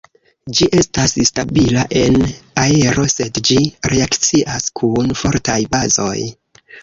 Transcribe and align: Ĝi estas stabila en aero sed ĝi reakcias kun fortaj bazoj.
Ĝi 0.59 0.67
estas 0.77 1.11
stabila 1.29 1.83
en 1.99 2.15
aero 2.63 3.05
sed 3.13 3.39
ĝi 3.49 3.59
reakcias 3.93 4.67
kun 4.81 5.15
fortaj 5.23 5.59
bazoj. 5.77 6.19